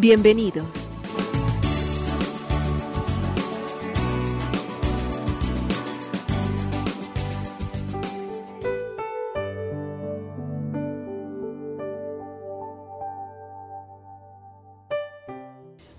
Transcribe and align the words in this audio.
Bienvenidos. 0.00 0.64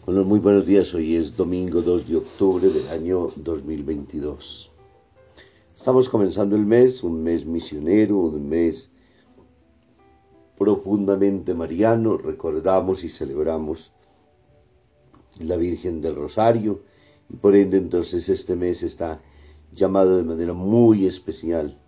Bueno, 0.06 0.24
muy 0.24 0.40
buenos 0.40 0.66
días. 0.66 0.94
Hoy 0.94 1.18
es 1.18 1.36
domingo 1.36 1.82
2 1.82 2.08
de 2.08 2.16
octubre 2.16 2.70
del 2.70 2.88
año 2.92 3.30
2022. 3.36 4.72
Estamos 5.76 6.10
comenzando 6.10 6.56
el 6.56 6.66
mes, 6.66 7.04
un 7.04 7.22
mes 7.22 7.46
misionero, 7.46 8.18
un 8.18 8.48
mes 8.48 8.94
profundamente 10.60 11.56
mariano. 11.56 12.18
Recordamos 12.18 13.04
y 13.04 13.10
celebramos 13.10 13.94
la 15.40 15.56
Virgen 15.56 16.02
del 16.02 16.16
Rosario 16.16 16.82
y 17.30 17.38
por 17.38 17.56
ende 17.56 17.78
entonces 17.78 18.30
este 18.30 18.56
mes 18.56 18.84
está 18.84 19.22
llamado 19.72 20.18
de 20.18 20.24
manera 20.24 20.54
muy 20.54 21.08
especial 21.08 21.80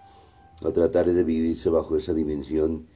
a 0.63 0.71
tratar 0.71 1.11
de 1.11 1.23
vivirse 1.23 1.69
bajo 1.69 1.97
esa 1.97 2.13
dimensión 2.13 2.87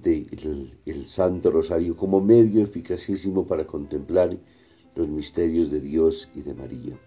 del 0.00 0.78
el 0.86 1.04
Santo 1.06 1.50
Rosario 1.50 1.96
como 1.96 2.20
medio 2.20 2.64
eficacísimo 2.64 3.46
para 3.46 3.66
contemplar 3.66 4.36
los 4.94 5.08
misterios 5.08 5.70
de 5.70 5.80
Dios 5.80 6.28
y 6.34 6.42
de 6.42 6.54
María 6.54 6.98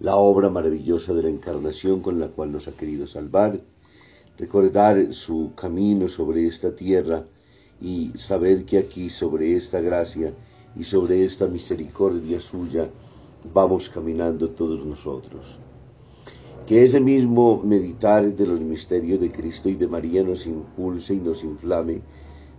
la 0.00 0.16
obra 0.16 0.48
maravillosa 0.48 1.12
de 1.12 1.24
la 1.24 1.28
encarnación 1.28 2.00
con 2.00 2.20
la 2.20 2.28
cual 2.28 2.52
nos 2.52 2.68
ha 2.68 2.72
querido 2.72 3.06
salvar, 3.06 3.60
recordar 4.38 5.12
su 5.12 5.52
camino 5.54 6.08
sobre 6.08 6.46
esta 6.46 6.74
tierra 6.74 7.26
y 7.80 8.12
saber 8.16 8.64
que 8.64 8.78
aquí 8.78 9.10
sobre 9.10 9.56
esta 9.56 9.80
gracia 9.80 10.32
y 10.76 10.84
sobre 10.84 11.24
esta 11.24 11.46
misericordia 11.48 12.40
suya 12.40 12.88
vamos 13.52 13.88
caminando 13.88 14.50
todos 14.50 14.84
nosotros. 14.84 15.58
Que 16.66 16.82
ese 16.82 17.00
mismo 17.00 17.62
meditar 17.64 18.34
de 18.34 18.46
los 18.46 18.60
misterios 18.60 19.20
de 19.20 19.32
Cristo 19.32 19.68
y 19.68 19.74
de 19.74 19.88
María 19.88 20.22
nos 20.22 20.46
impulse 20.46 21.14
y 21.14 21.18
nos 21.18 21.42
inflame 21.42 22.02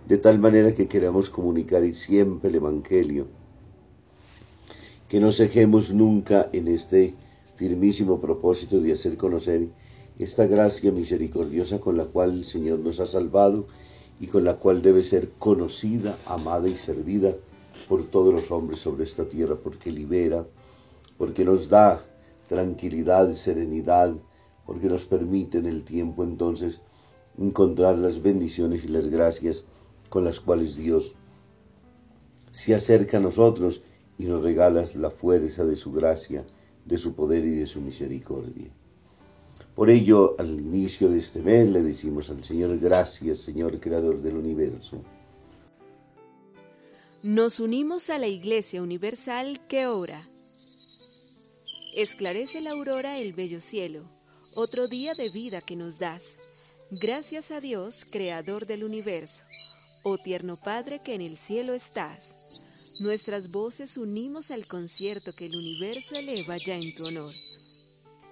de 0.06 0.18
tal 0.18 0.38
manera 0.38 0.74
que 0.74 0.88
queramos 0.88 1.30
comunicar 1.30 1.84
siempre 1.94 2.50
el 2.50 2.56
Evangelio. 2.56 3.28
Que 5.08 5.20
no 5.20 5.32
cejemos 5.32 5.92
nunca 5.92 6.48
en 6.52 6.68
este 6.68 7.14
firmísimo 7.56 8.20
propósito 8.20 8.80
de 8.80 8.92
hacer 8.92 9.16
conocer 9.16 9.68
esta 10.18 10.46
gracia 10.46 10.92
misericordiosa 10.92 11.80
con 11.80 11.96
la 11.96 12.04
cual 12.04 12.30
el 12.32 12.44
Señor 12.44 12.80
nos 12.80 13.00
ha 13.00 13.06
salvado 13.06 13.66
y 14.20 14.26
con 14.26 14.44
la 14.44 14.54
cual 14.54 14.82
debe 14.82 15.02
ser 15.02 15.30
conocida, 15.38 16.16
amada 16.26 16.68
y 16.68 16.76
servida 16.76 17.34
por 17.88 18.04
todos 18.04 18.34
los 18.34 18.50
hombres 18.50 18.80
sobre 18.80 19.04
esta 19.04 19.24
tierra, 19.24 19.56
porque 19.56 19.90
libera, 19.90 20.46
porque 21.16 21.44
nos 21.44 21.68
da 21.68 22.00
tranquilidad, 22.48 23.32
serenidad, 23.32 24.12
porque 24.66 24.88
nos 24.88 25.06
permite 25.06 25.58
en 25.58 25.66
el 25.66 25.84
tiempo 25.84 26.22
entonces 26.22 26.82
encontrar 27.38 27.96
las 27.98 28.22
bendiciones 28.22 28.84
y 28.84 28.88
las 28.88 29.08
gracias 29.08 29.64
con 30.10 30.24
las 30.24 30.40
cuales 30.40 30.76
Dios 30.76 31.16
se 32.52 32.74
acerca 32.74 33.16
a 33.16 33.20
nosotros 33.20 33.84
y 34.18 34.24
nos 34.24 34.42
regala 34.42 34.84
la 34.96 35.10
fuerza 35.10 35.64
de 35.64 35.76
su 35.76 35.92
gracia 35.92 36.44
de 36.84 36.98
su 36.98 37.14
poder 37.14 37.44
y 37.44 37.56
de 37.56 37.66
su 37.66 37.80
misericordia. 37.80 38.70
Por 39.80 39.88
ello, 39.88 40.36
al 40.38 40.60
inicio 40.60 41.08
de 41.08 41.18
este 41.18 41.40
mes 41.40 41.66
le 41.66 41.80
decimos 41.80 42.28
al 42.28 42.44
Señor, 42.44 42.78
gracias 42.78 43.38
Señor 43.38 43.80
Creador 43.80 44.20
del 44.20 44.36
universo. 44.36 45.02
Nos 47.22 47.60
unimos 47.60 48.10
a 48.10 48.18
la 48.18 48.26
Iglesia 48.26 48.82
Universal 48.82 49.58
que 49.70 49.86
ora. 49.86 50.20
Esclarece 51.96 52.60
la 52.60 52.72
aurora 52.72 53.16
el 53.16 53.32
bello 53.32 53.62
cielo, 53.62 54.02
otro 54.54 54.86
día 54.86 55.14
de 55.14 55.30
vida 55.30 55.62
que 55.62 55.76
nos 55.76 55.98
das. 55.98 56.36
Gracias 56.90 57.50
a 57.50 57.62
Dios, 57.62 58.04
Creador 58.04 58.66
del 58.66 58.84
universo, 58.84 59.44
oh 60.02 60.18
tierno 60.18 60.56
Padre 60.62 61.00
que 61.02 61.14
en 61.14 61.22
el 61.22 61.38
cielo 61.38 61.72
estás 61.72 62.36
Nuestras 63.00 63.50
voces 63.50 63.96
unimos 63.96 64.50
al 64.50 64.66
concierto 64.66 65.32
que 65.32 65.46
el 65.46 65.56
universo 65.56 66.16
eleva 66.16 66.58
ya 66.58 66.76
en 66.76 66.94
tu 66.94 67.06
honor. 67.06 67.32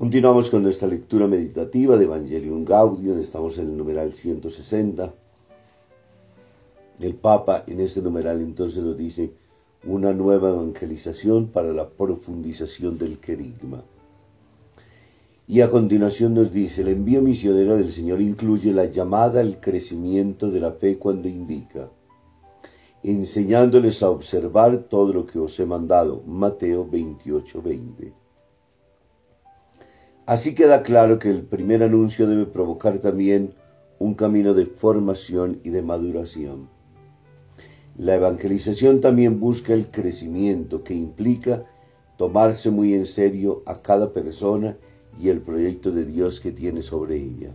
Continuamos 0.00 0.48
con 0.50 0.62
nuestra 0.62 0.88
lectura 0.88 1.26
meditativa 1.26 1.98
de 1.98 2.06
Evangelium 2.06 2.64
Gaudium, 2.64 3.18
estamos 3.18 3.58
en 3.58 3.66
el 3.66 3.76
numeral 3.76 4.14
160. 4.14 5.12
El 7.00 7.14
Papa 7.16 7.64
en 7.66 7.80
este 7.80 8.00
numeral 8.00 8.40
entonces 8.40 8.82
nos 8.82 8.96
dice 8.96 9.34
una 9.84 10.14
nueva 10.14 10.48
evangelización 10.48 11.48
para 11.48 11.74
la 11.74 11.86
profundización 11.86 12.96
del 12.96 13.18
querigma. 13.18 13.84
Y 15.46 15.60
a 15.60 15.70
continuación 15.70 16.32
nos 16.32 16.50
dice, 16.50 16.80
el 16.80 16.88
envío 16.88 17.20
misionero 17.20 17.76
del 17.76 17.92
Señor 17.92 18.22
incluye 18.22 18.72
la 18.72 18.86
llamada 18.86 19.42
al 19.42 19.60
crecimiento 19.60 20.50
de 20.50 20.60
la 20.60 20.72
fe 20.72 20.96
cuando 20.96 21.28
indica, 21.28 21.90
enseñándoles 23.02 24.02
a 24.02 24.08
observar 24.08 24.78
todo 24.88 25.12
lo 25.12 25.26
que 25.26 25.38
os 25.38 25.60
he 25.60 25.66
mandado. 25.66 26.22
Mateo 26.26 26.88
28, 26.88 27.60
20. 27.60 28.19
Así 30.30 30.54
queda 30.54 30.84
claro 30.84 31.18
que 31.18 31.28
el 31.28 31.42
primer 31.42 31.82
anuncio 31.82 32.28
debe 32.28 32.46
provocar 32.46 33.00
también 33.00 33.52
un 33.98 34.14
camino 34.14 34.54
de 34.54 34.64
formación 34.64 35.58
y 35.64 35.70
de 35.70 35.82
maduración. 35.82 36.68
La 37.98 38.14
evangelización 38.14 39.00
también 39.00 39.40
busca 39.40 39.74
el 39.74 39.90
crecimiento 39.90 40.84
que 40.84 40.94
implica 40.94 41.64
tomarse 42.16 42.70
muy 42.70 42.94
en 42.94 43.06
serio 43.06 43.64
a 43.66 43.82
cada 43.82 44.12
persona 44.12 44.76
y 45.20 45.30
el 45.30 45.40
proyecto 45.40 45.90
de 45.90 46.04
Dios 46.04 46.38
que 46.38 46.52
tiene 46.52 46.80
sobre 46.80 47.16
ella. 47.16 47.50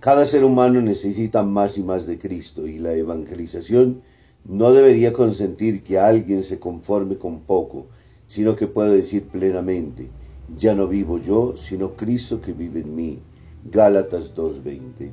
Cada 0.00 0.26
ser 0.26 0.44
humano 0.44 0.82
necesita 0.82 1.42
más 1.44 1.78
y 1.78 1.82
más 1.82 2.06
de 2.06 2.18
Cristo 2.18 2.66
y 2.66 2.78
la 2.78 2.92
evangelización 2.92 4.02
no 4.44 4.70
debería 4.74 5.14
consentir 5.14 5.82
que 5.82 5.98
alguien 5.98 6.42
se 6.42 6.58
conforme 6.58 7.16
con 7.16 7.40
poco, 7.40 7.86
sino 8.30 8.54
que 8.54 8.68
pueda 8.68 8.90
decir 8.90 9.24
plenamente, 9.26 10.08
ya 10.56 10.72
no 10.76 10.86
vivo 10.86 11.18
yo, 11.18 11.56
sino 11.56 11.96
Cristo 11.96 12.40
que 12.40 12.52
vive 12.52 12.82
en 12.82 12.94
mí. 12.94 13.18
Gálatas 13.64 14.36
2.20. 14.36 15.10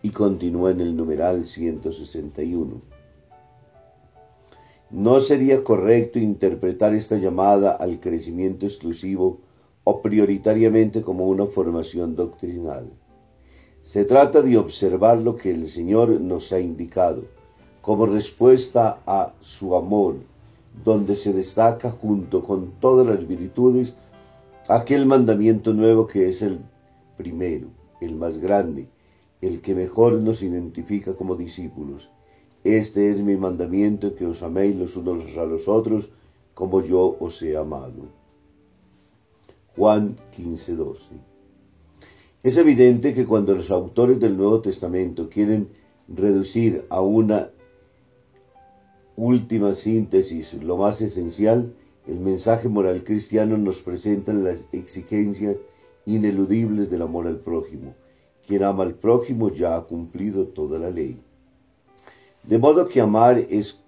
Y 0.00 0.08
continúa 0.08 0.70
en 0.70 0.80
el 0.80 0.96
numeral 0.96 1.44
161. 1.44 2.80
no 4.92 5.20
sería 5.20 5.62
correcto 5.62 6.18
interpretar 6.18 6.94
esta 6.94 7.18
llamada 7.18 7.72
al 7.72 7.98
crecimiento 7.98 8.64
exclusivo 8.64 9.40
o 9.84 10.00
prioritariamente 10.00 11.02
como 11.02 11.28
una 11.28 11.44
formación 11.44 12.16
doctrinal. 12.16 12.90
Se 13.82 14.06
trata 14.06 14.40
de 14.40 14.56
observar 14.56 15.18
lo 15.18 15.36
que 15.36 15.50
el 15.50 15.68
Señor 15.68 16.08
nos 16.18 16.50
ha 16.52 16.60
indicado 16.60 17.24
como 17.82 18.06
respuesta 18.06 19.00
a 19.06 19.34
su 19.40 19.76
amor, 19.76 20.14
donde 20.82 21.14
se 21.14 21.32
destaca 21.32 21.90
junto 21.90 22.42
con 22.42 22.70
todas 22.80 23.06
las 23.06 23.26
virtudes 23.28 23.96
aquel 24.68 25.06
mandamiento 25.06 25.74
nuevo 25.74 26.06
que 26.06 26.28
es 26.28 26.42
el 26.42 26.58
primero, 27.16 27.68
el 28.00 28.16
más 28.16 28.38
grande, 28.38 28.88
el 29.40 29.60
que 29.60 29.74
mejor 29.74 30.14
nos 30.14 30.42
identifica 30.42 31.14
como 31.14 31.36
discípulos. 31.36 32.10
Este 32.64 33.10
es 33.10 33.18
mi 33.18 33.36
mandamiento, 33.36 34.14
que 34.14 34.24
os 34.24 34.42
améis 34.42 34.74
los 34.74 34.96
unos 34.96 35.36
a 35.36 35.44
los 35.44 35.68
otros, 35.68 36.12
como 36.54 36.82
yo 36.82 37.16
os 37.20 37.42
he 37.42 37.56
amado. 37.56 38.08
Juan 39.76 40.16
15:12 40.36 41.10
Es 42.42 42.56
evidente 42.56 43.12
que 43.12 43.26
cuando 43.26 43.54
los 43.54 43.70
autores 43.70 44.18
del 44.18 44.36
Nuevo 44.36 44.60
Testamento 44.60 45.28
quieren 45.28 45.68
reducir 46.08 46.86
a 46.88 47.00
una 47.00 47.50
última 49.16 49.74
síntesis, 49.74 50.54
lo 50.54 50.76
más 50.76 51.00
esencial, 51.00 51.72
el 52.06 52.18
mensaje 52.18 52.68
moral 52.68 53.04
cristiano 53.04 53.56
nos 53.56 53.82
presenta 53.82 54.32
las 54.32 54.68
exigencias 54.72 55.56
ineludibles 56.04 56.90
del 56.90 57.02
amor 57.02 57.26
al 57.26 57.38
prójimo. 57.38 57.94
Quien 58.46 58.62
ama 58.62 58.82
al 58.82 58.94
prójimo 58.94 59.50
ya 59.50 59.76
ha 59.76 59.84
cumplido 59.84 60.48
toda 60.48 60.78
la 60.78 60.90
ley. 60.90 61.18
De 62.42 62.58
modo 62.58 62.88
que 62.88 63.00
amar 63.00 63.38
es 63.38 63.80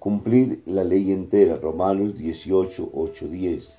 cumplir 0.00 0.62
la 0.66 0.82
ley 0.82 1.12
entera, 1.12 1.56
Romanos 1.56 2.16
18, 2.16 2.90
8, 2.92 3.28
10. 3.28 3.78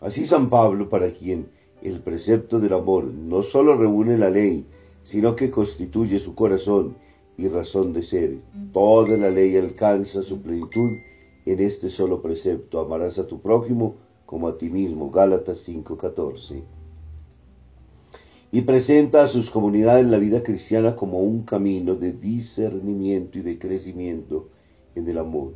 Así 0.00 0.26
San 0.26 0.50
Pablo, 0.50 0.88
para 0.88 1.12
quien 1.12 1.48
el 1.82 2.00
precepto 2.00 2.58
del 2.58 2.72
amor 2.72 3.04
no 3.04 3.42
sólo 3.42 3.76
reúne 3.76 4.18
la 4.18 4.30
ley, 4.30 4.66
sino 5.04 5.36
que 5.36 5.50
constituye 5.50 6.18
su 6.18 6.34
corazón 6.34 6.96
y 7.36 7.48
razón 7.48 7.92
de 7.92 8.02
ser. 8.02 8.38
Toda 8.72 9.16
la 9.16 9.30
ley 9.30 9.56
alcanza 9.56 10.22
su 10.22 10.42
plenitud 10.42 10.90
en 11.46 11.60
este 11.60 11.90
solo 11.90 12.22
precepto. 12.22 12.80
Amarás 12.80 13.18
a 13.18 13.26
tu 13.26 13.40
prójimo 13.40 13.96
como 14.26 14.48
a 14.48 14.58
ti 14.58 14.70
mismo. 14.70 15.10
Gálatas 15.10 15.58
5:14. 15.68 16.62
Y 18.52 18.60
presenta 18.62 19.22
a 19.22 19.28
sus 19.28 19.50
comunidades 19.50 20.06
la 20.06 20.18
vida 20.18 20.42
cristiana 20.42 20.94
como 20.94 21.20
un 21.20 21.42
camino 21.42 21.94
de 21.94 22.12
discernimiento 22.12 23.38
y 23.38 23.42
de 23.42 23.58
crecimiento 23.58 24.48
en 24.94 25.08
el 25.08 25.18
amor. 25.18 25.54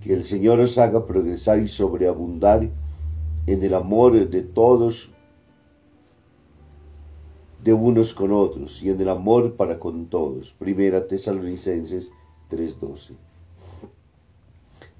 Que 0.00 0.14
el 0.14 0.24
Señor 0.24 0.60
os 0.60 0.78
haga 0.78 1.06
progresar 1.06 1.58
y 1.58 1.66
sobreabundar 1.66 2.70
en 3.46 3.62
el 3.62 3.74
amor 3.74 4.28
de 4.28 4.42
todos 4.42 5.10
de 7.64 7.72
unos 7.72 8.12
con 8.12 8.30
otros 8.30 8.82
y 8.82 8.90
en 8.90 9.00
el 9.00 9.08
amor 9.08 9.54
para 9.56 9.80
con 9.80 10.06
todos. 10.06 10.52
Primera 10.52 11.08
Tesalonicenses 11.08 12.10
3:12. 12.50 13.14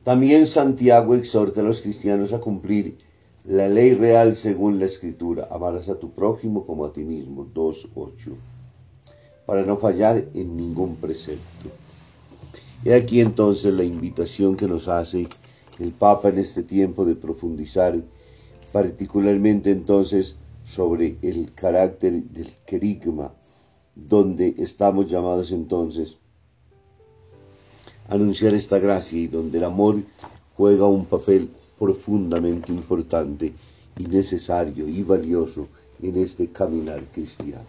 También 0.02 0.46
Santiago 0.46 1.14
exhorta 1.14 1.60
a 1.60 1.64
los 1.64 1.82
cristianos 1.82 2.32
a 2.32 2.40
cumplir 2.40 2.96
la 3.44 3.68
ley 3.68 3.92
real 3.94 4.34
según 4.34 4.78
la 4.78 4.86
escritura, 4.86 5.48
amarás 5.50 5.90
a 5.90 5.98
tu 5.98 6.12
prójimo 6.12 6.66
como 6.66 6.86
a 6.86 6.92
ti 6.92 7.04
mismo, 7.04 7.46
2.8, 7.54 8.32
para 9.44 9.64
no 9.64 9.76
fallar 9.76 10.24
en 10.32 10.56
ningún 10.56 10.96
precepto. 10.96 11.68
He 12.86 12.94
aquí 12.94 13.20
entonces 13.20 13.74
la 13.74 13.84
invitación 13.84 14.56
que 14.56 14.66
nos 14.66 14.88
hace 14.88 15.28
el 15.78 15.92
Papa 15.92 16.30
en 16.30 16.38
este 16.38 16.62
tiempo 16.62 17.04
de 17.04 17.14
profundizar, 17.14 18.02
particularmente 18.72 19.70
entonces 19.70 20.38
sobre 20.64 21.16
el 21.22 21.52
carácter 21.54 22.12
del 22.24 22.48
querigma, 22.66 23.32
donde 23.94 24.54
estamos 24.58 25.10
llamados 25.10 25.52
entonces 25.52 26.18
a 28.08 28.14
anunciar 28.14 28.54
esta 28.54 28.78
gracia 28.78 29.20
y 29.20 29.26
donde 29.28 29.58
el 29.58 29.64
amor 29.64 29.96
juega 30.56 30.86
un 30.86 31.04
papel 31.04 31.48
profundamente 31.78 32.72
importante 32.72 33.52
y 33.98 34.06
necesario 34.06 34.88
y 34.88 35.02
valioso 35.02 35.68
en 36.02 36.16
este 36.18 36.50
caminar 36.50 37.02
cristiano. 37.12 37.64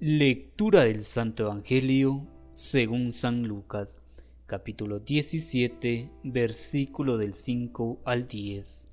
Lectura 0.00 0.84
del 0.84 1.04
Santo 1.04 1.44
Evangelio 1.44 2.26
según 2.52 3.12
San 3.12 3.46
Lucas, 3.46 4.00
capítulo 4.46 5.00
17, 5.00 6.08
versículo 6.22 7.18
del 7.18 7.34
5 7.34 7.98
al 8.04 8.28
10. 8.28 8.88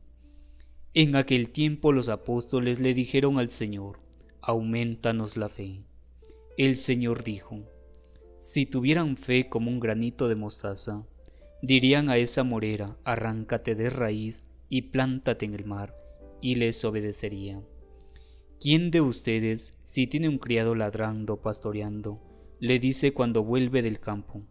En 0.93 1.15
aquel 1.15 1.51
tiempo 1.51 1.93
los 1.93 2.09
apóstoles 2.09 2.81
le 2.81 2.93
dijeron 2.93 3.39
al 3.39 3.49
Señor, 3.49 4.01
aumentanos 4.41 5.37
la 5.37 5.47
fe. 5.47 5.85
El 6.57 6.75
Señor 6.75 7.23
dijo, 7.23 7.59
si 8.37 8.65
tuvieran 8.65 9.15
fe 9.15 9.47
como 9.47 9.71
un 9.71 9.79
granito 9.79 10.27
de 10.27 10.35
mostaza, 10.35 11.07
dirían 11.61 12.09
a 12.09 12.17
esa 12.17 12.43
morera, 12.43 12.97
arráncate 13.05 13.73
de 13.73 13.89
raíz 13.89 14.51
y 14.67 14.81
plántate 14.81 15.45
en 15.45 15.53
el 15.53 15.63
mar, 15.63 15.95
y 16.41 16.55
les 16.55 16.83
obedecería. 16.83 17.57
¿Quién 18.59 18.91
de 18.91 18.99
ustedes, 18.99 19.77
si 19.83 20.07
tiene 20.07 20.27
un 20.27 20.39
criado 20.39 20.75
ladrando 20.75 21.41
pastoreando, 21.41 22.19
le 22.59 22.79
dice 22.79 23.13
cuando 23.13 23.45
vuelve 23.45 23.81
del 23.81 24.01
campo, 24.01 24.41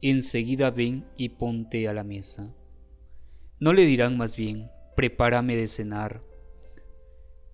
enseguida 0.00 0.70
ven 0.70 1.04
y 1.18 1.28
ponte 1.28 1.86
a 1.86 1.92
la 1.92 2.02
mesa? 2.02 2.46
¿No 3.60 3.74
le 3.74 3.84
dirán 3.84 4.16
más 4.16 4.36
bien, 4.36 4.70
prepárame 4.94 5.56
de 5.56 5.66
cenar. 5.66 6.20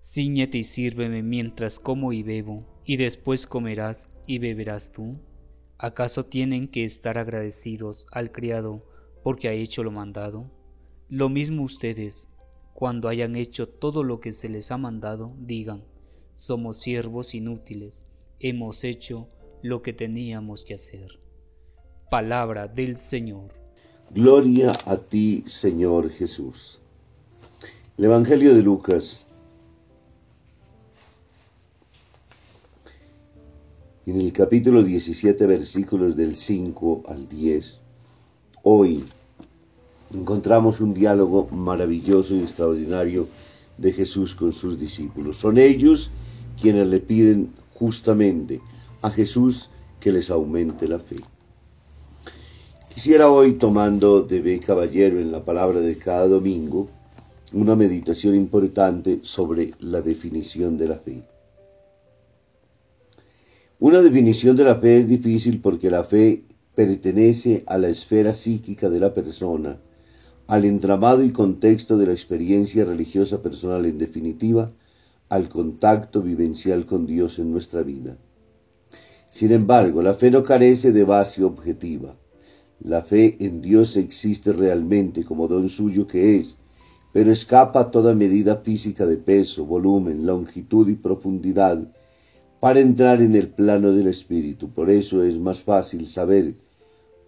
Cíñete 0.01 0.59
y 0.59 0.63
sírveme 0.63 1.23
mientras 1.23 1.79
como 1.79 2.13
y 2.13 2.23
bebo, 2.23 2.65
y 2.85 2.97
después 2.97 3.47
comerás 3.47 4.19
y 4.27 4.39
beberás 4.39 4.91
tú. 4.91 5.19
¿Acaso 5.77 6.23
tienen 6.23 6.67
que 6.67 6.83
estar 6.83 7.17
agradecidos 7.17 8.07
al 8.11 8.31
criado 8.31 8.85
porque 9.23 9.47
ha 9.47 9.53
hecho 9.53 9.83
lo 9.83 9.91
mandado? 9.91 10.51
Lo 11.07 11.29
mismo 11.29 11.63
ustedes, 11.63 12.29
cuando 12.73 13.07
hayan 13.07 13.35
hecho 13.35 13.67
todo 13.67 14.03
lo 14.03 14.19
que 14.19 14.31
se 14.31 14.49
les 14.49 14.71
ha 14.71 14.77
mandado, 14.77 15.33
digan, 15.39 15.83
somos 16.33 16.77
siervos 16.77 17.35
inútiles, 17.35 18.05
hemos 18.39 18.83
hecho 18.83 19.27
lo 19.61 19.81
que 19.81 19.93
teníamos 19.93 20.63
que 20.63 20.73
hacer. 20.73 21.19
Palabra 22.09 22.67
del 22.67 22.97
Señor. 22.97 23.53
Gloria 24.11 24.73
a 24.85 24.97
ti, 24.97 25.43
Señor 25.45 26.09
Jesús. 26.09 26.81
El 27.99 28.05
Evangelio 28.05 28.55
de 28.55 28.63
Lucas. 28.63 29.25
En 34.05 34.21
el 34.21 34.31
capítulo 34.31 34.83
17, 34.83 35.45
versículos 35.45 36.15
del 36.15 36.37
5 36.37 37.03
al 37.09 37.27
10, 37.27 37.81
hoy 38.63 39.03
encontramos 40.13 40.79
un 40.79 40.93
diálogo 40.93 41.49
maravilloso 41.51 42.35
y 42.35 42.39
extraordinario 42.39 43.27
de 43.77 43.91
Jesús 43.91 44.33
con 44.33 44.53
sus 44.53 44.79
discípulos. 44.79 45.35
Son 45.35 45.57
ellos 45.57 46.09
quienes 46.61 46.87
le 46.87 47.01
piden 47.01 47.51
justamente 47.73 48.61
a 49.01 49.09
Jesús 49.09 49.71
que 49.99 50.13
les 50.13 50.29
aumente 50.29 50.87
la 50.87 50.99
fe. 50.99 51.17
Quisiera 52.87 53.29
hoy, 53.29 53.55
tomando 53.55 54.21
de 54.21 54.39
B. 54.39 54.61
Caballero 54.61 55.19
en 55.19 55.33
la 55.33 55.43
palabra 55.43 55.81
de 55.81 55.97
cada 55.97 56.29
domingo, 56.29 56.87
una 57.53 57.75
meditación 57.75 58.35
importante 58.35 59.19
sobre 59.23 59.71
la 59.79 60.01
definición 60.01 60.77
de 60.77 60.87
la 60.87 60.95
fe. 60.95 61.23
Una 63.79 64.01
definición 64.01 64.55
de 64.55 64.65
la 64.65 64.75
fe 64.75 64.97
es 64.97 65.07
difícil 65.07 65.59
porque 65.59 65.89
la 65.89 66.03
fe 66.03 66.43
pertenece 66.75 67.63
a 67.65 67.77
la 67.77 67.89
esfera 67.89 68.33
psíquica 68.33 68.89
de 68.89 68.99
la 68.99 69.13
persona, 69.13 69.79
al 70.47 70.65
entramado 70.65 71.23
y 71.23 71.31
contexto 71.31 71.97
de 71.97 72.05
la 72.05 72.11
experiencia 72.11 72.85
religiosa 72.85 73.41
personal, 73.41 73.85
en 73.85 73.97
definitiva, 73.97 74.71
al 75.29 75.49
contacto 75.49 76.21
vivencial 76.21 76.85
con 76.85 77.07
Dios 77.07 77.39
en 77.39 77.51
nuestra 77.51 77.81
vida. 77.81 78.17
Sin 79.31 79.51
embargo, 79.51 80.03
la 80.03 80.13
fe 80.13 80.29
no 80.29 80.43
carece 80.43 80.91
de 80.91 81.03
base 81.03 81.43
objetiva. 81.43 82.15
La 82.81 83.01
fe 83.01 83.37
en 83.39 83.61
Dios 83.61 83.97
existe 83.97 84.53
realmente 84.53 85.23
como 85.23 85.47
don 85.47 85.67
suyo 85.67 86.07
que 86.07 86.37
es, 86.37 86.58
pero 87.11 87.31
escapa 87.31 87.81
a 87.81 87.91
toda 87.91 88.15
medida 88.15 88.57
física 88.57 89.05
de 89.05 89.17
peso, 89.17 89.65
volumen, 89.65 90.25
longitud 90.25 90.87
y 90.87 90.95
profundidad 90.95 91.91
para 92.59 92.79
entrar 92.79 93.21
en 93.21 93.35
el 93.35 93.49
plano 93.49 93.91
del 93.93 94.07
espíritu. 94.07 94.69
Por 94.71 94.89
eso 94.89 95.23
es 95.23 95.39
más 95.39 95.63
fácil 95.63 96.05
saber 96.05 96.55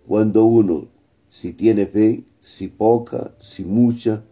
cuando 0.07 0.45
uno 0.45 0.89
si 1.27 1.53
tiene 1.53 1.85
fe, 1.85 2.25
si 2.41 2.67
poca, 2.67 3.33
si 3.39 3.63
mucha, 3.63 4.23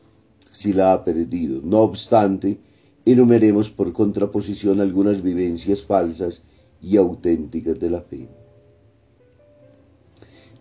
si 0.51 0.73
la 0.73 0.93
ha 0.93 1.03
perdido. 1.05 1.61
No 1.63 1.79
obstante, 1.79 2.59
enumeremos 3.05 3.69
por 3.71 3.93
contraposición 3.93 4.81
algunas 4.81 5.23
vivencias 5.23 5.83
falsas 5.83 6.43
y 6.81 6.97
auténticas 6.97 7.79
de 7.79 7.89
la 7.89 8.01
fe. 8.01 8.27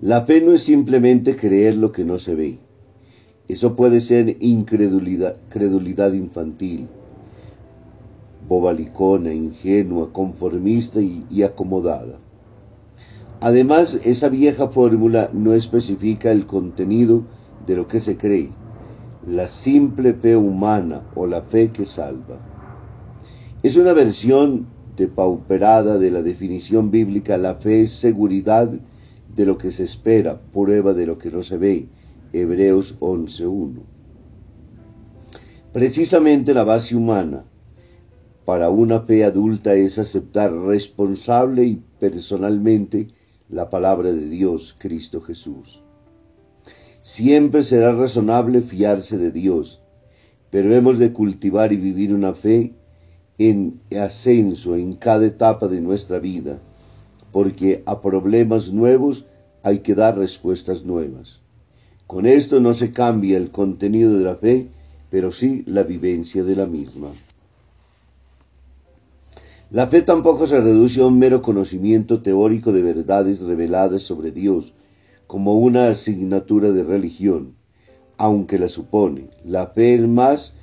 La 0.00 0.24
fe 0.24 0.40
no 0.40 0.52
es 0.52 0.62
simplemente 0.62 1.36
creer 1.36 1.76
lo 1.76 1.90
que 1.90 2.04
no 2.04 2.20
se 2.20 2.36
ve. 2.36 2.58
Eso 3.48 3.74
puede 3.74 4.00
ser 4.00 4.36
incredulidad 4.40 5.36
credulidad 5.48 6.12
infantil, 6.12 6.86
bobalicona, 8.46 9.32
ingenua, 9.32 10.12
conformista 10.12 11.00
y, 11.00 11.24
y 11.30 11.42
acomodada. 11.42 12.18
Además, 13.40 14.00
esa 14.04 14.28
vieja 14.28 14.68
fórmula 14.68 15.30
no 15.32 15.54
especifica 15.54 16.30
el 16.30 16.44
contenido 16.44 17.24
de 17.66 17.76
lo 17.76 17.86
que 17.86 18.00
se 18.00 18.16
cree, 18.16 18.50
la 19.26 19.48
simple 19.48 20.12
fe 20.12 20.36
humana 20.36 21.02
o 21.14 21.26
la 21.26 21.40
fe 21.40 21.70
que 21.70 21.84
salva. 21.84 22.36
Es 23.62 23.76
una 23.76 23.92
versión 23.92 24.66
depauperada 24.96 25.98
de 25.98 26.10
la 26.10 26.22
definición 26.22 26.90
bíblica, 26.90 27.38
la 27.38 27.54
fe 27.54 27.82
es 27.82 27.92
seguridad 27.92 28.70
de 29.34 29.46
lo 29.46 29.56
que 29.56 29.70
se 29.70 29.84
espera, 29.84 30.40
prueba 30.52 30.92
de 30.92 31.06
lo 31.06 31.16
que 31.18 31.30
no 31.30 31.42
se 31.42 31.56
ve, 31.56 31.88
Hebreos 32.32 33.00
11.1. 33.00 33.82
Precisamente 35.72 36.52
la 36.52 36.64
base 36.64 36.94
humana 36.94 37.44
para 38.44 38.68
una 38.68 39.00
fe 39.00 39.24
adulta 39.24 39.74
es 39.74 39.98
aceptar 39.98 40.52
responsable 40.52 41.64
y 41.64 41.82
personalmente 41.98 43.08
la 43.48 43.70
palabra 43.70 44.12
de 44.12 44.28
Dios, 44.28 44.76
Cristo 44.78 45.20
Jesús. 45.20 45.84
Siempre 47.00 47.62
será 47.62 47.92
razonable 47.92 48.60
fiarse 48.60 49.16
de 49.16 49.30
Dios, 49.30 49.82
pero 50.50 50.74
hemos 50.74 50.98
de 50.98 51.12
cultivar 51.12 51.72
y 51.72 51.76
vivir 51.76 52.14
una 52.14 52.34
fe 52.34 52.74
en 53.38 53.80
ascenso 53.98 54.76
en 54.76 54.94
cada 54.94 55.24
etapa 55.24 55.68
de 55.68 55.80
nuestra 55.80 56.18
vida, 56.18 56.60
porque 57.32 57.82
a 57.86 58.02
problemas 58.02 58.72
nuevos 58.72 59.26
hay 59.62 59.78
que 59.78 59.94
dar 59.94 60.18
respuestas 60.18 60.84
nuevas. 60.84 61.42
Con 62.08 62.24
esto 62.24 62.58
no 62.58 62.72
se 62.72 62.90
cambia 62.90 63.36
el 63.36 63.50
contenido 63.50 64.16
de 64.16 64.24
la 64.24 64.34
fe, 64.34 64.66
pero 65.10 65.30
sí 65.30 65.62
la 65.66 65.82
vivencia 65.82 66.42
de 66.42 66.56
la 66.56 66.64
misma. 66.64 67.08
La 69.70 69.88
fe 69.88 70.00
tampoco 70.00 70.46
se 70.46 70.58
reduce 70.58 71.02
a 71.02 71.06
un 71.06 71.18
mero 71.18 71.42
conocimiento 71.42 72.22
teórico 72.22 72.72
de 72.72 72.80
verdades 72.80 73.42
reveladas 73.42 74.04
sobre 74.04 74.30
Dios, 74.30 74.72
como 75.26 75.56
una 75.56 75.88
asignatura 75.88 76.72
de 76.72 76.82
religión, 76.82 77.54
aunque 78.16 78.58
la 78.58 78.70
supone. 78.70 79.28
La 79.44 79.66
fe 79.66 79.96
es 79.96 80.08
más 80.08 80.54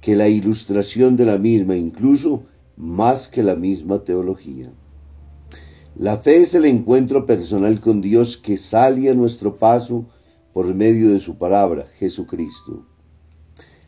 que 0.00 0.14
la 0.14 0.28
ilustración 0.28 1.16
de 1.16 1.24
la 1.24 1.36
misma, 1.36 1.74
incluso 1.74 2.44
más 2.76 3.26
que 3.26 3.42
la 3.42 3.56
misma 3.56 4.04
teología. 4.04 4.70
La 5.96 6.16
fe 6.16 6.36
es 6.36 6.54
el 6.54 6.64
encuentro 6.64 7.26
personal 7.26 7.80
con 7.80 8.00
Dios 8.00 8.36
que 8.36 8.56
sale 8.56 9.10
a 9.10 9.14
nuestro 9.14 9.56
paso 9.56 10.06
por 10.52 10.72
medio 10.74 11.10
de 11.10 11.20
su 11.20 11.36
palabra, 11.36 11.86
Jesucristo. 11.98 12.84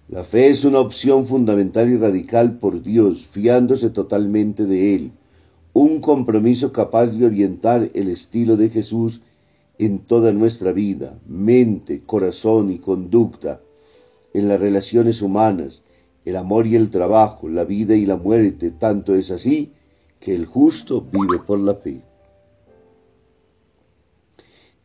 La 0.08 0.22
fe 0.22 0.48
es 0.48 0.64
una 0.64 0.80
opción 0.80 1.26
fundamental 1.26 1.88
y 1.90 1.96
radical 1.96 2.58
por 2.58 2.82
Dios, 2.82 3.26
fiándose 3.26 3.90
totalmente 3.90 4.66
de 4.66 4.94
Él, 4.94 5.12
un 5.72 6.00
compromiso 6.00 6.72
capaz 6.72 7.08
de 7.08 7.26
orientar 7.26 7.90
el 7.94 8.08
estilo 8.08 8.56
de 8.56 8.68
Jesús 8.68 9.22
en 9.78 9.98
toda 9.98 10.32
nuestra 10.32 10.72
vida, 10.72 11.18
mente, 11.26 12.02
corazón 12.04 12.70
y 12.70 12.78
conducta, 12.78 13.60
en 14.34 14.48
las 14.48 14.60
relaciones 14.60 15.22
humanas, 15.22 15.82
el 16.24 16.36
amor 16.36 16.66
y 16.66 16.76
el 16.76 16.90
trabajo, 16.90 17.48
la 17.48 17.64
vida 17.64 17.94
y 17.94 18.06
la 18.06 18.16
muerte, 18.16 18.70
tanto 18.70 19.14
es 19.14 19.30
así 19.30 19.72
que 20.20 20.34
el 20.34 20.46
justo 20.46 21.06
vive 21.12 21.38
por 21.38 21.58
la 21.58 21.74
fe. 21.74 22.02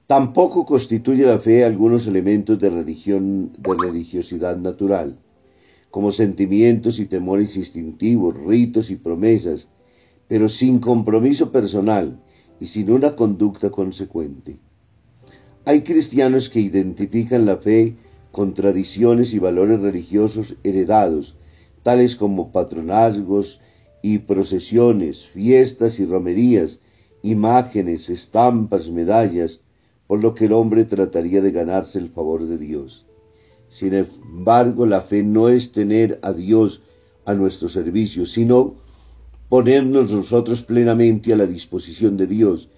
Tampoco 0.09 0.65
constituye 0.65 1.23
la 1.23 1.37
fe 1.37 1.63
algunos 1.63 2.07
elementos 2.07 2.57
de 2.59 2.71
religión, 2.71 3.53
de 3.59 3.75
religiosidad 3.79 4.57
natural, 4.57 5.19
como 5.91 6.11
sentimientos 6.11 6.97
y 6.97 7.05
temores 7.05 7.55
instintivos, 7.57 8.33
ritos 8.35 8.89
y 8.89 8.95
promesas, 8.95 9.67
pero 10.27 10.49
sin 10.49 10.79
compromiso 10.79 11.51
personal 11.51 12.19
y 12.59 12.65
sin 12.65 12.89
una 12.89 13.15
conducta 13.15 13.69
consecuente. 13.69 14.57
Hay 15.65 15.81
cristianos 15.81 16.49
que 16.49 16.59
identifican 16.59 17.45
la 17.45 17.57
fe 17.57 17.95
con 18.31 18.55
tradiciones 18.55 19.35
y 19.35 19.37
valores 19.37 19.79
religiosos 19.79 20.55
heredados, 20.63 21.35
tales 21.83 22.15
como 22.15 22.51
patronazgos 22.51 23.61
y 24.01 24.17
procesiones, 24.17 25.27
fiestas 25.27 25.99
y 25.99 26.07
romerías, 26.07 26.79
imágenes, 27.21 28.09
estampas, 28.09 28.89
medallas, 28.89 29.61
por 30.09 30.23
lo 30.23 30.33
que 30.33 30.45
el 30.45 30.53
hombre 30.53 30.85
trataría 30.85 31.39
de 31.39 31.51
ganarse 31.51 31.99
el 31.99 32.09
favor 32.09 32.43
de 32.43 32.57
Dios. 32.57 33.05
Sin 33.67 33.93
embargo, 33.93 34.87
la 34.87 35.01
fe 35.01 35.21
no 35.21 35.49
es 35.49 35.71
tener 35.71 36.17
a 36.23 36.33
Dios 36.33 36.81
a 37.25 37.35
nuestro 37.35 37.69
servicio, 37.69 38.25
sino 38.25 38.73
ponernos 39.49 40.11
nosotros 40.11 40.63
plenamente 40.63 41.31
a 41.31 41.35
la 41.37 41.45
disposición 41.45 42.17
de 42.17 42.25
Dios, 42.25 42.69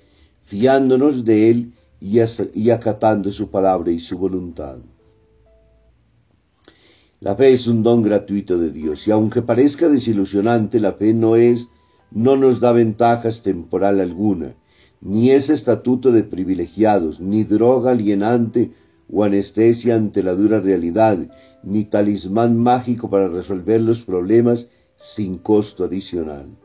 fiándonos 0.43 1.23
de 1.23 1.49
Él 1.49 1.73
y 2.01 2.69
acatando 2.69 3.31
su 3.31 3.49
palabra 3.49 3.91
y 3.91 3.99
su 3.99 4.17
voluntad. 4.17 4.79
La 7.21 7.33
fe 7.37 7.53
es 7.53 7.65
un 7.65 7.81
don 7.81 8.03
gratuito 8.03 8.57
de 8.57 8.71
Dios 8.71 9.07
y 9.07 9.11
aunque 9.11 9.41
parezca 9.41 9.87
desilusionante, 9.87 10.81
la 10.81 10.91
fe 10.91 11.13
no 11.13 11.37
es, 11.37 11.69
no 12.11 12.35
nos 12.35 12.59
da 12.59 12.73
ventajas 12.73 13.41
temporal 13.41 14.01
alguna, 14.01 14.53
ni 15.01 15.31
es 15.31 15.49
estatuto 15.49 16.11
de 16.11 16.23
privilegiados, 16.23 17.19
ni 17.19 17.43
droga 17.43 17.91
alienante 17.91 18.71
o 19.11 19.23
anestesia 19.23 19.95
ante 19.95 20.23
la 20.23 20.35
dura 20.35 20.59
realidad, 20.61 21.17
ni 21.63 21.85
talismán 21.85 22.57
mágico 22.57 23.09
para 23.09 23.27
resolver 23.27 23.81
los 23.81 24.03
problemas 24.03 24.67
sin 24.95 25.39
costo 25.39 25.83
adicional. 25.83 26.55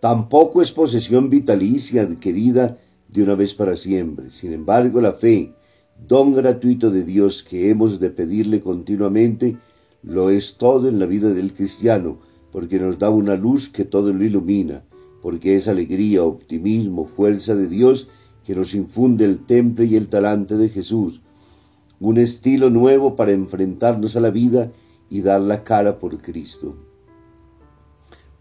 Tampoco 0.00 0.62
es 0.62 0.72
posesión 0.72 1.28
vitalicia 1.28 2.02
adquirida 2.02 2.78
de 3.08 3.22
una 3.22 3.34
vez 3.34 3.54
para 3.54 3.76
siempre. 3.76 4.30
Sin 4.30 4.52
embargo, 4.52 5.00
la 5.00 5.12
fe, 5.12 5.52
don 6.06 6.32
gratuito 6.32 6.90
de 6.90 7.02
Dios 7.02 7.42
que 7.42 7.70
hemos 7.70 7.98
de 7.98 8.10
pedirle 8.10 8.60
continuamente, 8.60 9.56
lo 10.02 10.30
es 10.30 10.56
todo 10.56 10.88
en 10.88 11.00
la 11.00 11.06
vida 11.06 11.34
del 11.34 11.52
cristiano, 11.52 12.18
porque 12.52 12.78
nos 12.78 12.98
da 12.98 13.10
una 13.10 13.34
luz 13.34 13.68
que 13.68 13.84
todo 13.84 14.12
lo 14.12 14.22
ilumina, 14.22 14.84
porque 15.26 15.56
es 15.56 15.66
alegría, 15.66 16.22
optimismo, 16.22 17.04
fuerza 17.04 17.56
de 17.56 17.66
Dios 17.66 18.06
que 18.44 18.54
nos 18.54 18.74
infunde 18.74 19.24
el 19.24 19.44
temple 19.44 19.86
y 19.86 19.96
el 19.96 20.08
talante 20.08 20.56
de 20.56 20.68
Jesús, 20.68 21.22
un 21.98 22.18
estilo 22.18 22.70
nuevo 22.70 23.16
para 23.16 23.32
enfrentarnos 23.32 24.14
a 24.14 24.20
la 24.20 24.30
vida 24.30 24.70
y 25.10 25.22
dar 25.22 25.40
la 25.40 25.64
cara 25.64 25.98
por 25.98 26.22
Cristo. 26.22 26.76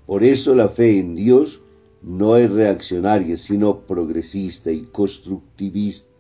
Por 0.05 0.23
eso 0.23 0.53
la 0.53 0.67
fe 0.67 0.99
en 0.99 1.15
Dios 1.15 1.61
no 2.03 2.37
es 2.37 2.51
reaccionaria, 2.51 3.35
sino 3.35 3.79
progresista 3.79 4.71
y 4.71 4.81
constructivista 4.83 6.11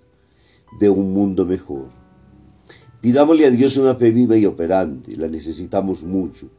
de 0.79 0.89
un 0.89 1.13
mundo 1.13 1.45
mejor. 1.45 1.89
Pidámosle 3.01 3.45
a 3.45 3.51
Dios 3.51 3.77
una 3.77 3.93
fe 3.93 4.09
viva 4.09 4.35
y 4.35 4.47
operante, 4.47 5.15
la 5.15 5.27
necesitamos 5.27 6.01
mucho. 6.01 6.49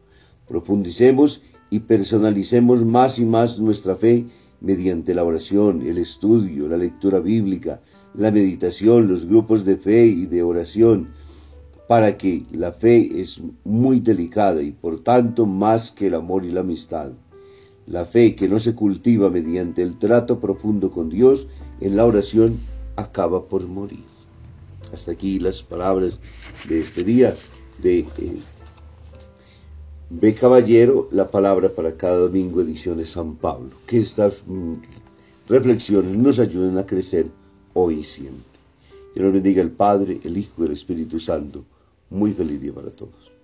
Profundicemos 0.47 1.43
y 1.71 1.81
personalicemos 1.81 2.85
más 2.85 3.19
y 3.19 3.25
más 3.25 3.59
nuestra 3.59 3.97
fe 3.97 4.27
mediante 4.61 5.15
la 5.15 5.25
oración, 5.25 5.83
el 5.83 5.99
estudio, 5.99 6.69
la 6.69 6.77
lectura 6.77 7.21
bíblica, 7.21 7.81
la 8.15 8.31
meditación, 8.31 9.09
los 9.09 9.27
grupos 9.27 9.65
de 9.65 9.77
fe 9.77 10.07
y 10.07 10.27
de 10.27 10.43
oración, 10.43 11.09
para 11.89 12.17
que 12.17 12.45
la 12.53 12.73
fe 12.73 13.21
es 13.21 13.41
muy 13.65 14.01
delicada 14.01 14.63
y 14.63 14.73
por 14.73 15.01
tanto 15.01 15.47
más 15.47 15.93
que 15.93 16.09
el 16.09 16.15
amor 16.15 16.45
y 16.45 16.51
la 16.51 16.61
amistad. 16.61 17.13
La 17.87 18.05
fe 18.05 18.35
que 18.35 18.49
no 18.49 18.59
se 18.59 18.75
cultiva 18.75 19.31
mediante 19.31 19.83
el 19.83 19.97
trato 19.99 20.41
profundo 20.41 20.91
con 20.91 21.09
Dios 21.09 21.47
en 21.81 21.95
la 21.97 22.05
oración 22.05 22.59
acaba 22.97 23.47
por 23.47 23.69
morir. 23.69 24.03
Hasta 24.93 25.13
aquí 25.13 25.39
las 25.39 25.63
palabras 25.63 26.19
de 26.69 26.81
este 26.81 27.05
día 27.05 27.35
de 27.83 28.01
eh, 28.01 28.07
B. 30.09 30.35
Caballero, 30.35 31.09
la 31.11 31.29
palabra 31.29 31.69
para 31.69 31.97
cada 31.97 32.19
domingo, 32.19 32.61
ediciones 32.61 33.11
San 33.11 33.35
Pablo. 33.37 33.71
Que 33.87 33.99
estas 33.99 34.45
mm, 34.47 34.75
reflexiones 35.49 36.17
nos 36.17 36.39
ayuden 36.39 36.79
a 36.79 36.87
crecer 36.87 37.27
hoy 37.75 38.01
y 38.01 38.05
siempre. 38.05 38.61
Que 39.13 39.21
nos 39.21 39.33
bendiga 39.33 39.63
el 39.63 39.73
Padre, 39.73 40.21
el 40.23 40.39
Hijo 40.39 40.63
y 40.63 40.67
el 40.67 40.73
Espíritu 40.73 41.19
Santo. 41.19 41.65
Muy 42.11 42.33
feliz 42.33 42.61
día 42.61 42.73
para 42.73 42.91
todos. 42.91 43.36